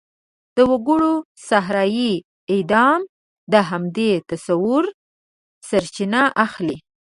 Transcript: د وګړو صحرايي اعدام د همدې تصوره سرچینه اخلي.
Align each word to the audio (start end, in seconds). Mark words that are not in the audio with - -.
د 0.55 0.57
وګړو 0.71 1.13
صحرايي 1.47 2.13
اعدام 2.53 3.01
د 3.53 3.53
همدې 3.69 4.11
تصوره 4.29 4.91
سرچینه 5.67 6.21
اخلي. 6.45 6.77